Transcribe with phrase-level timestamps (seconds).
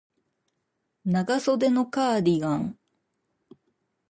[1.05, 2.75] 長袖のカーディガン